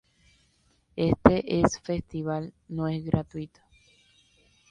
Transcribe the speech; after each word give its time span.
Este 0.95 1.61
es 1.61 1.79
festival 1.79 2.55
no 2.69 2.87
es 2.87 3.05
gratuito. 3.05 3.59